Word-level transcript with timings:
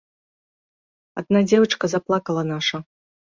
Адна 1.21 1.39
дзевачка 1.51 1.85
заплакала 1.93 2.43
наша. 2.53 2.77